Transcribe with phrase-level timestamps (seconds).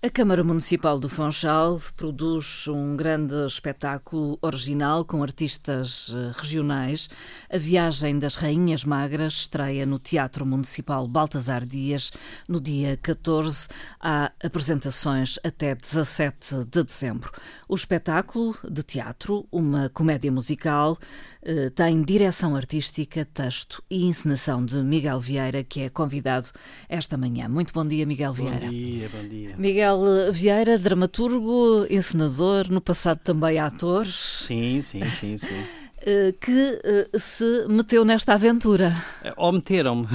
[0.00, 7.10] A Câmara Municipal do Funchal produz um grande espetáculo original com artistas eh, regionais.
[7.50, 12.12] A Viagem das Rainhas Magras estreia no Teatro Municipal Baltasar Dias
[12.48, 13.66] no dia 14.
[13.98, 17.32] Há apresentações até 17 de dezembro.
[17.68, 20.96] O espetáculo de teatro, uma comédia musical,
[21.42, 26.50] eh, tem direção artística, texto e encenação de Miguel Vieira, que é convidado
[26.88, 27.48] esta manhã.
[27.48, 28.66] Muito bom dia, Miguel Vieira.
[28.66, 29.56] Bom dia, bom dia.
[29.56, 29.87] Miguel
[30.32, 34.06] Vieira, dramaturgo, encenador, no passado também ator.
[34.06, 35.77] Sim, sim, sim, sim.
[36.00, 36.80] Eh, que
[37.12, 38.94] uh, se meteu nesta aventura.
[39.24, 40.06] Eh, ou meteram-me.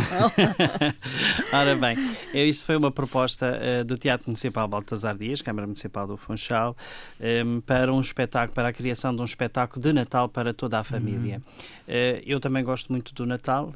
[1.52, 1.98] Ora bem,
[2.34, 6.76] isto foi uma proposta uh, do Teatro Municipal Baltasar Dias, Câmara Municipal do Funchal,
[7.46, 10.84] um, para um espetáculo, para a criação de um espetáculo de Natal para toda a
[10.86, 11.42] família.
[11.86, 12.22] Uhum.
[12.26, 13.74] eu também gosto muito do Natal,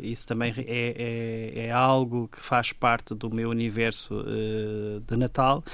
[0.00, 0.64] isso também é,
[1.56, 4.24] é, é, algo que faz parte do meu universo
[5.06, 5.64] de Natal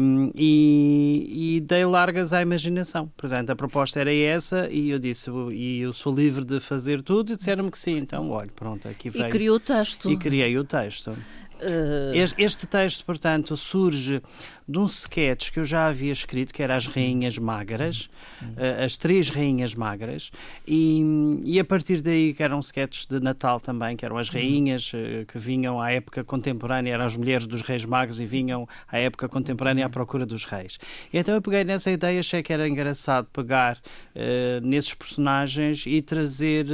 [0.00, 3.10] um, e, e dei largas à imaginação.
[3.16, 7.32] Portanto, a proposta era essa e eu disse, e eu sou livre de fazer tudo,
[7.32, 7.96] e disseram-me que sim.
[7.96, 9.26] Então, olha, pronto, aqui veio.
[9.26, 10.10] E criou o texto.
[10.10, 11.16] E criei o texto.
[11.60, 12.38] Uh...
[12.38, 14.22] Este texto, portanto, surge
[14.68, 18.10] de um sketch que eu já havia escrito, que era As Rainhas Magras,
[18.42, 20.30] uh, as Três Rainhas Magras,
[20.66, 24.92] e, e, a partir daí, que eram sketches de Natal também, que eram as rainhas
[24.92, 28.98] uh, que vinham à época contemporânea, eram as mulheres dos reis magos e vinham à
[28.98, 30.78] época contemporânea à procura dos reis.
[31.10, 36.02] E então eu peguei nessa ideia, achei que era engraçado pegar uh, nesses personagens e
[36.02, 36.66] trazer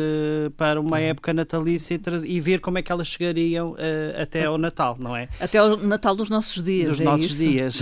[0.56, 3.76] para uma época natalícia e, e, ver como é que elas chegariam
[4.20, 5.28] até ao Natal, não é?
[5.40, 6.88] Até ao Natal dos nossos dias.
[6.88, 7.36] Dos é nossos isso?
[7.36, 7.80] dias.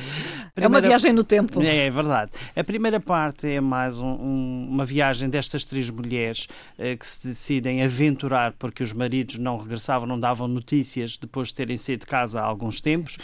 [0.60, 0.86] primeira...
[0.86, 1.62] É uma viagem no tempo.
[1.62, 2.32] É, é verdade.
[2.54, 6.46] A primeira parte é mais um, um, uma viagem destas três mulheres
[6.78, 11.54] uh, que se decidem aventurar porque os maridos não regressavam, não davam notícias depois de
[11.54, 13.16] terem saído de casa há alguns tempos.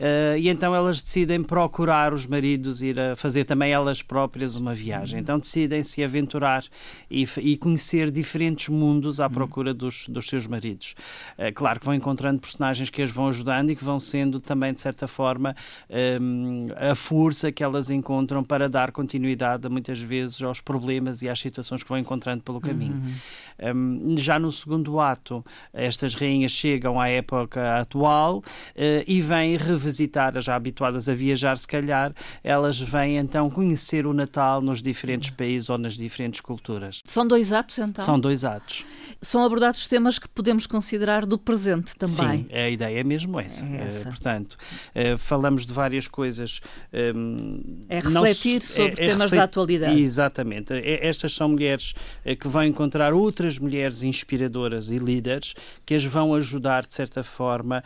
[0.00, 4.74] Uh, e então elas decidem procurar os maridos, ir a fazer também elas próprias uma
[4.74, 5.20] viagem.
[5.20, 6.64] Então decidem se aventurar
[7.10, 10.94] e, e conhecer diferentes mundos à procura dos, dos seus maridos.
[11.38, 14.72] Uh, claro que vão encontrando personagens que as vão ajudando e que vão sendo também,
[14.72, 15.54] de certa forma,
[16.20, 21.38] um, a força que elas encontram para dar continuidade, muitas vezes, aos problemas e às
[21.38, 22.94] situações que vão encontrando pelo caminho.
[23.60, 24.12] Uhum.
[24.12, 28.42] Um, já no segundo ato, estas rainhas chegam à época atual uh,
[29.06, 32.12] e vêm revisitar, já habituadas a viajar, se calhar,
[32.42, 37.00] elas vêm então conhecer o Natal nos diferentes países ou nas diferentes culturas.
[37.04, 38.04] São dois atos, então?
[38.04, 38.84] São dois atos
[39.22, 42.46] são abordados temas que podemos considerar do presente também.
[42.50, 43.64] Sim, a ideia é mesmo essa.
[43.64, 44.00] É essa.
[44.00, 46.60] Uh, portanto, uh, falamos de várias coisas.
[47.14, 50.00] Um, é refletir sobre é, temas da atualidade.
[50.00, 50.72] Exatamente.
[50.72, 56.04] É, estas são mulheres uh, que vão encontrar outras mulheres inspiradoras e líderes que as
[56.04, 57.82] vão ajudar, de certa forma,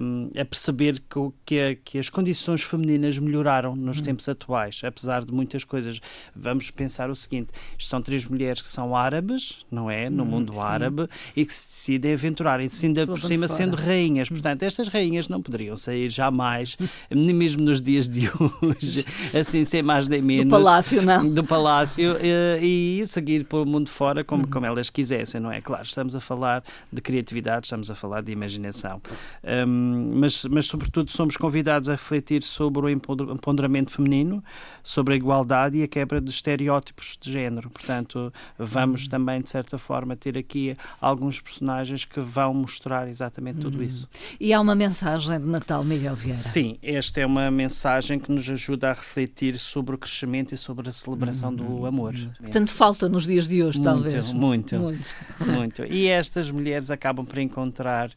[0.00, 4.02] um, a perceber que, que, que, as condições femininas melhoraram nos hum.
[4.02, 6.00] tempos atuais, apesar de muitas coisas.
[6.34, 10.10] Vamos pensar o seguinte: são três mulheres que são árabes, não é?
[10.10, 14.28] No hum, mundo árabe e que se decidem aventurar, e ainda por cima sendo rainhas.
[14.28, 14.34] Hum.
[14.34, 16.76] Portanto, estas rainhas não poderiam sair jamais,
[17.10, 18.30] nem mesmo nos dias de
[18.62, 19.04] hoje,
[19.34, 20.44] assim, sem mais nem menos.
[20.44, 21.28] Do palácio, não.
[21.28, 25.60] Do palácio eh, e seguir pelo mundo fora como, como elas quisessem, não é?
[25.60, 26.62] Claro, estamos a falar
[26.92, 29.02] de criatividade, estamos a falar de imaginação.
[29.44, 34.42] Um, mas, mas, sobretudo, somos convidados a refletir sobre o empoderamento feminino,
[34.82, 37.68] sobre a igualdade e a quebra de estereótipos de género.
[37.68, 43.60] Portanto, vamos também, de certa forma, ter aqui aqui alguns personagens que vão mostrar exatamente
[43.60, 43.84] tudo uhum.
[43.84, 44.08] isso.
[44.38, 46.38] E há uma mensagem de Natal, Miguel Vieira?
[46.38, 50.88] Sim, esta é uma mensagem que nos ajuda a refletir sobre o crescimento e sobre
[50.88, 51.56] a celebração uhum.
[51.56, 52.14] do amor.
[52.50, 54.32] Tanto falta nos dias de hoje, muito, talvez.
[54.32, 55.16] Muito, muito,
[55.46, 55.84] muito.
[55.84, 58.12] E estas mulheres acabam por encontrar uh,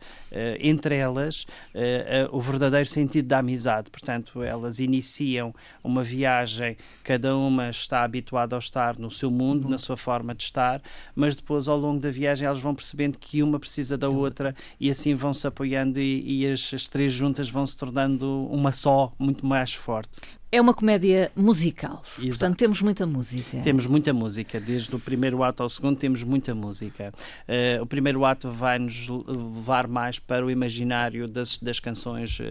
[0.59, 1.44] entre elas
[1.74, 3.90] uh, uh, o verdadeiro sentido da amizade.
[3.90, 5.53] Portanto, elas iniciam
[5.84, 9.72] uma viagem, cada uma está habituada a estar no seu mundo, uhum.
[9.72, 10.81] na sua forma de estar,
[11.16, 14.90] mas depois, ao longo da viagem elas vão percebendo que uma precisa da outra e
[14.90, 19.12] assim vão se apoiando e, e as, as três juntas vão se tornando uma só,
[19.18, 20.21] muito mais forte.
[20.56, 22.30] É uma comédia musical, Exato.
[22.30, 23.60] portanto temos muita música.
[23.62, 27.13] Temos muita música, desde o primeiro ato ao segundo temos muita música.
[27.42, 32.44] Uh, o primeiro ato vai nos levar mais para o imaginário das, das canções uh,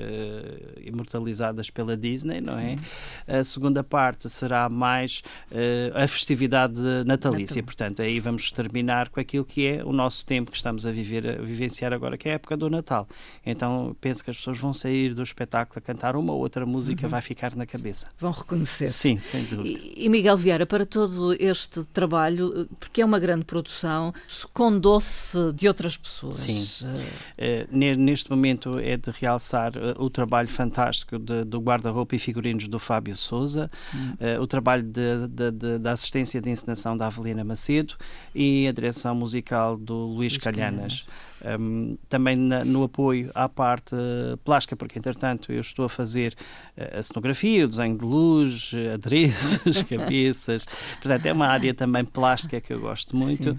[0.85, 2.77] imortalizadas pela Disney, não é?
[2.77, 2.83] Sim.
[3.27, 3.39] é?
[3.39, 7.65] A segunda parte será mais uh, a festividade natalícia, Natal.
[7.65, 11.27] portanto aí vamos terminar com aquilo que é o nosso tempo que estamos a viver,
[11.27, 13.09] a vivenciar agora, que é a época do Natal.
[13.47, 17.07] Então penso que as pessoas vão sair do espetáculo a cantar uma ou outra música,
[17.07, 17.11] uhum.
[17.11, 17.94] vai ficar na cabeça.
[18.19, 18.89] Vão reconhecer.
[18.89, 19.69] Sim, sem dúvida.
[19.69, 25.69] E, e Miguel Vieira, para todo este trabalho, porque é uma grande produção, secondou-se de
[25.69, 26.37] outras pessoas.
[26.37, 26.65] Sim.
[26.85, 32.69] Uh, neste momento é de realçar uh, o trabalho fantástico de, do guarda-roupa e figurinos
[32.69, 34.15] do Fábio Souza, hum.
[34.21, 37.95] uh, o trabalho de, de, da assistência de encenação da Avelina Macedo
[38.35, 41.03] e a direção musical do Luís, Luís Calhanas.
[41.03, 41.34] Calhanas.
[41.45, 46.35] Um, também na, no apoio à parte uh, plástica, porque entretanto eu estou a fazer
[46.77, 50.65] uh, a cenografia, o desenho de luz, adereços, cabeças,
[51.03, 53.59] portanto é uma área também plástica que eu gosto muito,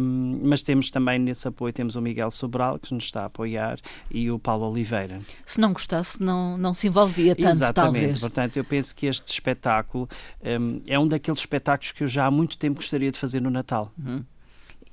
[0.00, 3.78] um, mas temos também nesse apoio, temos o Miguel Sobral que nos está a apoiar
[4.10, 5.20] e o Paulo Oliveira.
[5.44, 8.20] Se não gostasse não, não se envolvia tanto Exatamente, talvez.
[8.20, 10.08] portanto eu penso que este espetáculo
[10.42, 13.50] um, é um daqueles espetáculos que eu já há muito tempo gostaria de fazer no
[13.50, 13.92] Natal.
[13.98, 14.24] Uhum.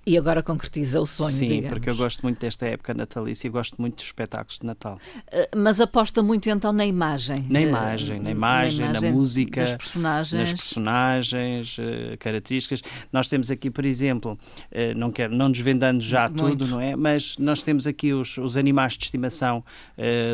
[0.07, 1.69] E agora concretiza o sonho, Sim, digamos.
[1.69, 4.97] porque eu gosto muito desta época natalícia e gosto muito dos espetáculos de Natal.
[5.29, 7.45] Eh, mas aposta muito então na imagem.
[7.49, 10.39] Na imagem, na imagem, na, imagem, na música, nas personagens.
[10.39, 12.81] nas personagens, uh, características.
[13.11, 14.39] Nós temos aqui, por exemplo,
[14.71, 16.41] uh, não quero, não desvendando já muito.
[16.41, 16.95] tudo, não é?
[16.95, 19.61] Mas nós temos aqui os, os animais de estimação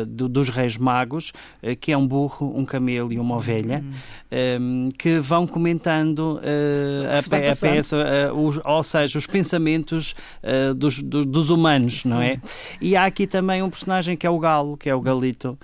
[0.06, 1.32] do, dos Reis Magos,
[1.80, 3.94] que é um burro, um camelo e uma ovelha, um,
[4.30, 7.96] ehm, que vão comentando a, a, peça,
[8.64, 12.10] ou seja, os pensamentos pensamentos uh, dos, dos, dos, humanos, Sim.
[12.10, 12.40] não é?
[12.80, 15.58] E há aqui também um personagem que é o Galo, que é o Galito,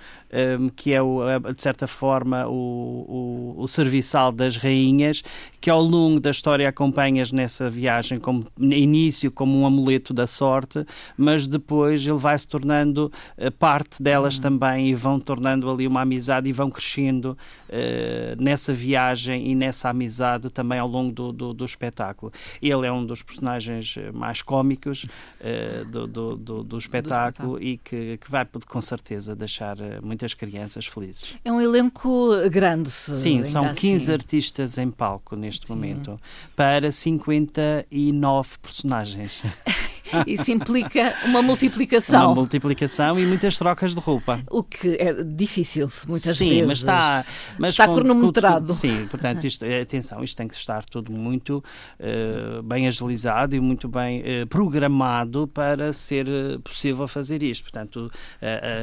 [0.59, 1.21] um, que é, o,
[1.53, 5.23] de certa forma, o, o, o, serviçal das rainhas,
[5.59, 10.85] que ao longo da história acompanhas nessa viagem, como início como um amuleto da sorte,
[11.17, 14.41] mas depois ele vai se tornando uh, parte delas uhum.
[14.41, 17.37] também e vão tornando ali uma amizade e vão crescendo
[17.69, 22.31] uh, nessa viagem e nessa amizade também ao longo do, do, do espetáculo.
[22.61, 27.77] Ele é um dos personagens eh, mais cómicos uh, do, do, do, do, espetáculo e
[27.77, 31.35] que, que vai com certeza deixar muito muitas crianças felizes.
[31.43, 32.89] É um elenco grande.
[32.89, 34.13] Sim, são 15 assim.
[34.13, 35.73] artistas em palco neste Sim.
[35.73, 36.19] momento
[36.55, 39.43] para 59 personagens.
[40.27, 42.27] Isso implica uma multiplicação.
[42.27, 44.39] Uma multiplicação e muitas trocas de roupa.
[44.49, 46.61] O que é difícil, muitas sim, vezes.
[46.61, 47.25] Sim, mas está,
[47.57, 48.67] mas está com, cronometrado.
[48.67, 51.63] Com, sim, portanto, isto, atenção, isto tem que estar tudo muito
[51.99, 57.63] uh, bem agilizado e muito bem uh, programado para ser uh, possível fazer isto.
[57.63, 58.11] Portanto,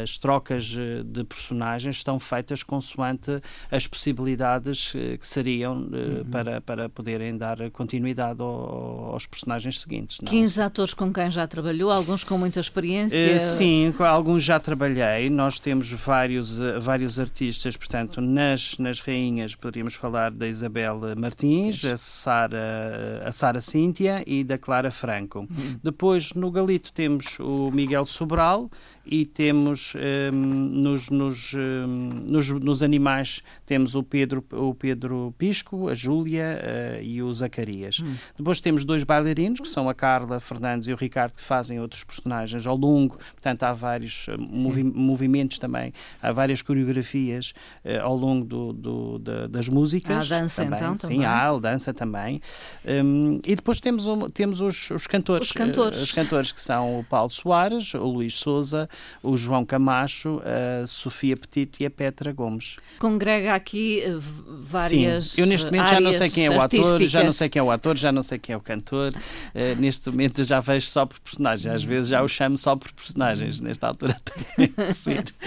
[0.03, 0.65] as trocas
[1.05, 3.41] de personagens estão feitas consoante
[3.71, 6.25] as possibilidades que seriam uhum.
[6.31, 10.19] para, para poderem dar continuidade ao, aos personagens seguintes.
[10.23, 10.31] Não?
[10.31, 13.37] 15 atores com quem já trabalhou, alguns com muita experiência?
[13.37, 15.29] Uh, sim, com alguns já trabalhei.
[15.29, 21.85] Nós temos vários, uh, vários artistas, portanto, nas, nas rainhas poderíamos falar da Isabel Martins,
[21.85, 25.41] a Sara, a Sara Cíntia e da Clara Franco.
[25.41, 25.81] Uhum.
[25.82, 28.71] Depois, no Galito, temos o Miguel Sobral
[29.11, 34.75] e temos um, ehm, nos, nos, um, ehm, nos, nos, animais temos o Pedro, o
[34.75, 38.00] Pedro Pisco, a Júlia uh, e o Zacarias.
[38.00, 38.14] Hum.
[38.37, 42.05] Depois temos dois bailarinos, que são a Carla Fernandes e o Ricardo, que fazem outros
[42.05, 47.53] personagens ao longo, portanto há vários uh, movi movimentos também, há várias coreografias
[47.85, 49.19] uh, ao longo do, do,
[49.49, 50.31] das músicas.
[50.31, 50.79] Há dança também.
[50.79, 51.25] então Sim, também.
[51.25, 52.41] há a dança também.
[52.85, 55.49] Um, e depois temos, temos os, os cantores.
[55.49, 56.01] Os cantores.
[56.01, 58.89] os cantores que são o Paulo Soares, o Luís Souza,
[59.23, 62.77] o João Camacho, a Sofia Petito e a Petra Gomes.
[62.99, 65.33] Congrega aqui eh, várias.
[65.33, 67.61] Sim, eu neste momento já não sei quem é o ator, já não sei quem
[67.61, 69.13] é o ator, já não sei quem é o cantor.
[69.13, 72.93] Uh, neste momento já vejo só por personagens, às vezes já o chamo só por
[72.93, 74.17] personagens, nesta altura
[74.56, 75.25] tem de ser.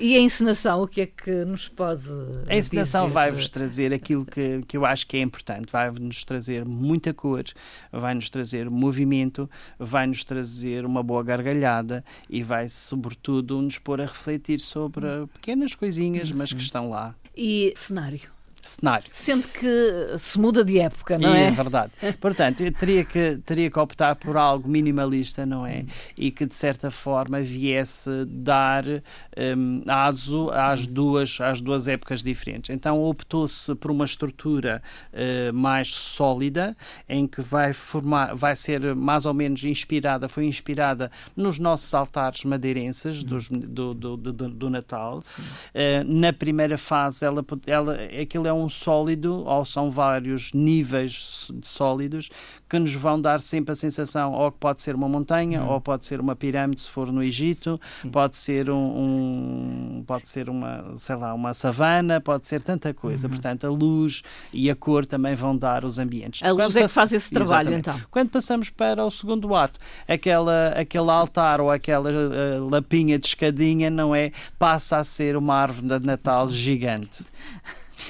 [0.00, 2.08] E a encenação, o que é que nos pode.
[2.46, 7.14] A encenação vai-vos trazer aquilo que, que eu acho que é importante, vai-nos trazer muita
[7.14, 7.44] cor,
[7.90, 14.60] vai-nos trazer movimento, vai-nos trazer uma boa gargalhada e vai, sobretudo, nos pôr a refletir
[14.60, 17.14] sobre pequenas coisinhas, mas que estão lá.
[17.36, 18.39] E cenário?
[18.68, 19.06] Cenário.
[19.10, 19.66] Sendo que
[20.18, 21.46] se muda de época, não é?
[21.46, 21.92] É verdade.
[22.20, 25.84] Portanto, eu teria que, teria que optar por algo minimalista, não é?
[26.16, 32.70] E que de certa forma viesse dar um, aso às duas, às duas épocas diferentes.
[32.70, 36.76] Então optou-se por uma estrutura uh, mais sólida,
[37.08, 42.44] em que vai formar, vai ser mais ou menos inspirada, foi inspirada nos nossos altares
[42.44, 45.18] madeirenses dos, do, do, do, do Natal.
[45.18, 51.66] Uh, na primeira fase, ela, ela, aquilo é um sólido, ou são vários níveis de
[51.66, 52.28] sólidos,
[52.68, 55.70] que nos vão dar sempre a sensação, ou que pode ser uma montanha, uhum.
[55.70, 58.10] ou pode ser uma pirâmide, se for no Egito, Sim.
[58.10, 63.26] pode ser um, um, pode ser uma, sei lá, uma savana, pode ser tanta coisa.
[63.26, 63.32] Uhum.
[63.32, 66.42] Portanto, a luz e a cor também vão dar os ambientes.
[66.42, 67.90] A luz Quando é que faz esse trabalho, Exatamente.
[67.90, 68.08] então.
[68.10, 73.90] Quando passamos para o segundo ato, aquela, aquele altar ou aquela eh, lapinha de escadinha,
[73.90, 74.30] não é?
[74.58, 77.24] Passa a ser uma árvore de Natal gigante.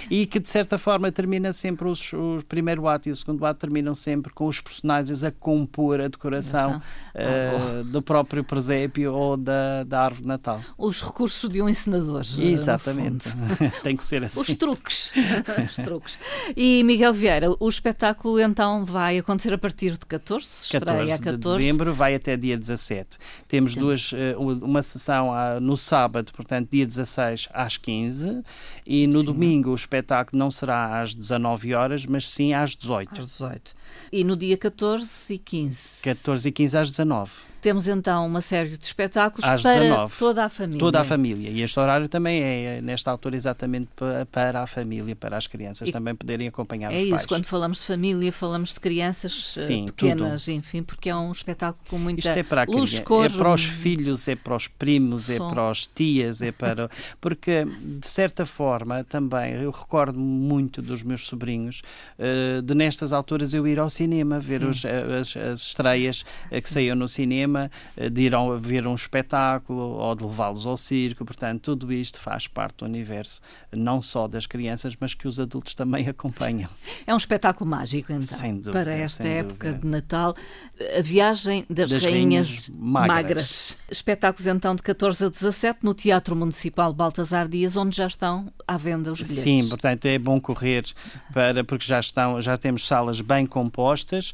[0.09, 3.61] E que de certa forma termina sempre os, o primeiro ato e o segundo ato
[3.61, 6.81] terminam sempre com os personagens a compor a decoração
[7.15, 10.61] eh, do próprio presépio ou da, da árvore de Natal.
[10.79, 12.23] Os recursos de um encenador.
[12.39, 13.31] eh, Exatamente.
[13.83, 14.41] Tem que ser assim.
[14.41, 15.13] Os truques.
[15.69, 16.19] Os truques.
[16.57, 21.17] E Miguel Vieira, o espetáculo então vai acontecer a partir de 14, estreia 14 a
[21.17, 21.59] de 14.
[21.59, 23.19] dezembro, vai até dia 17.
[23.49, 23.81] Temos Sim.
[23.81, 28.43] duas, eh, uma sessão ah, no sábado, portanto, dia 16 às 15,
[28.87, 33.21] e no domingo o espetáculo não será às 19 horas, mas sim às 18.
[33.21, 33.75] Às 18.
[34.13, 36.03] E no dia 14 e 15.
[36.03, 37.33] 14 e 15 às 19.
[37.61, 40.15] Temos então uma série de espetáculos Às para 19.
[40.19, 40.79] toda a família.
[40.81, 41.51] Toda a família.
[41.51, 45.47] E este horário também é, eh, nesta altura, exatamente pa- para a família, para as
[45.47, 47.27] crianças E- também poderem acompanhar É os isso, pais.
[47.27, 51.85] quando falamos de família, falamos de crianças eh, Sim, pequenas, enfim, porque é um espetáculo
[51.89, 54.57] com muita Isto é para a luz, criança, cor, é para os filhos, é para
[54.57, 55.51] os primos, é som.
[55.51, 56.89] para os tias, é para.
[57.21, 61.83] Porque, de certa forma, também, eu recordo muito dos meus sobrinhos
[62.19, 66.71] eh, de nestas alturas eu ir ao cinema, ver os- as, as estreias eh, que
[66.71, 67.50] saíam no cinema,
[67.97, 71.25] eh, de ir ao- ver um espetáculo ou de levá-los ao circo.
[71.25, 73.41] Portanto, tudo isto faz parte do universo,
[73.73, 76.69] não só das crianças, mas que os adultos também acompanham.
[77.07, 79.81] É um espetáculo mágico, então, Sem dúvida, para esta época dúvida.
[79.83, 80.35] de Natal.
[80.99, 83.15] A viagem das, Das rainhas, Rainhas Magras.
[83.25, 83.79] magras.
[83.91, 88.77] Espetáculos então de 14 a 17 no Teatro Municipal Baltasar Dias, onde já estão à
[88.77, 89.43] venda os bilhetes.
[89.43, 90.85] Sim, portanto é bom correr
[91.33, 94.33] para porque já estão, já temos salas bem compostas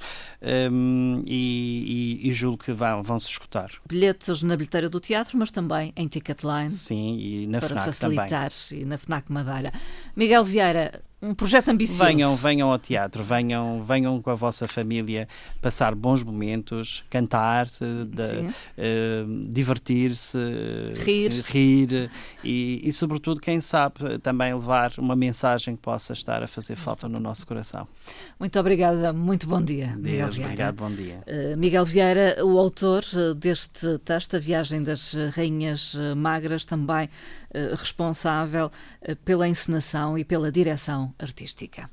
[0.71, 3.71] hum, e, e- e julgo que vão, vão se escutar.
[3.89, 6.69] Bilhetes na bilheteira do teatro, mas também em Ticketline.
[6.69, 8.19] Sim, e na para FNAC também.
[8.19, 9.73] facilitar e na FNAC Madeira.
[10.15, 12.05] Miguel Vieira, um projeto ambicioso.
[12.05, 15.27] Venham, venham ao teatro, venham, venham com a vossa família
[15.63, 17.67] passar bons momentos, cantar,
[18.09, 18.49] da- Sim.
[18.77, 20.39] eh, divertir-se,
[20.95, 21.43] Rir.
[21.47, 22.11] rir
[22.45, 27.09] e, e, sobretudo, quem sabe, também levar uma mensagem que possa estar a fazer falta
[27.09, 27.89] no nosso coração.
[28.39, 30.45] Muito obrigada, muito bom dia, Miguel Vieira.
[30.53, 31.23] obrigado, bom dia.
[31.27, 36.65] Uh, Miguel Vieira, o autor uh, deste texto, A Viagem das uh, Rainhas uh, Magras,
[36.65, 38.71] também uh, responsável
[39.09, 41.91] uh, pela encenação e pela direção artística.